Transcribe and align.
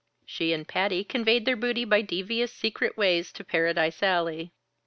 She 0.25 0.51
and 0.51 0.67
Patty 0.67 1.03
conveyed 1.03 1.45
their 1.45 1.55
booty 1.55 1.85
by 1.85 2.01
devious 2.01 2.51
secret 2.51 2.97
ways 2.97 3.31
to 3.33 3.43
Paradise 3.43 4.01
Alley. 4.01 4.51